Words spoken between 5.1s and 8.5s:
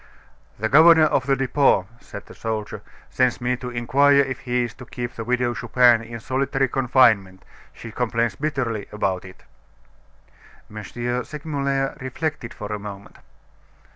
the Widow Chupin in solitary confinement; she complains